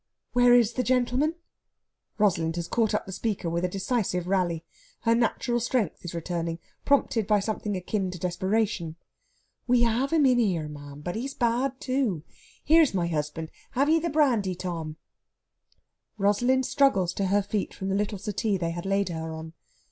"Where 0.33 0.55
is 0.55 0.73
the 0.73 0.81
gentleman?" 0.81 1.35
Rosalind 2.17 2.55
has 2.55 2.67
caught 2.67 2.95
up 2.95 3.05
the 3.05 3.11
speaker 3.11 3.51
with 3.51 3.63
a 3.63 3.67
decisive 3.69 4.25
rally. 4.27 4.65
Her 5.01 5.13
natural 5.13 5.59
strength 5.59 6.03
is 6.03 6.15
returning, 6.15 6.57
prompted 6.85 7.27
by 7.27 7.39
something 7.39 7.77
akin 7.77 8.09
to 8.09 8.17
desperation. 8.17 8.95
"We 9.67 9.81
have 9.83 10.11
him 10.11 10.25
in 10.25 10.39
here, 10.39 10.67
ma'am. 10.67 11.01
But 11.01 11.15
he's 11.15 11.35
bad, 11.35 11.79
too! 11.79 12.23
Here's 12.65 12.95
my 12.95 13.05
husband. 13.09 13.51
Have 13.73 13.89
ye 13.91 13.99
the 13.99 14.09
brandy, 14.09 14.55
Tom?" 14.55 14.97
Rosalind 16.17 16.65
struggles 16.65 17.13
to 17.13 17.25
her 17.27 17.43
feet 17.43 17.71
from 17.71 17.89
the 17.89 17.95
little 17.95 18.17
settee 18.17 18.57
they 18.57 18.71
had 18.71 18.87
laid 18.87 19.09
her 19.09 19.31
on. 19.31 19.53